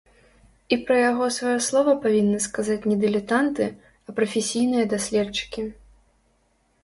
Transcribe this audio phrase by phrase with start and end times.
[0.75, 3.67] І пра яго сваё слова павінны сказаць не дылетанты,
[4.11, 5.61] а прафесійныя даследчыкі.